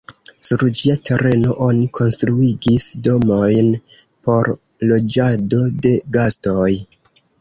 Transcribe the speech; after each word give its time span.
Sur 0.47 0.61
ĝia 0.77 0.95
tereno 1.09 1.57
oni 1.65 1.83
konstruigis 1.97 2.87
domojn 3.09 3.69
por 4.29 4.53
loĝado 4.93 5.61
de 5.85 5.93
gastoj. 6.17 6.71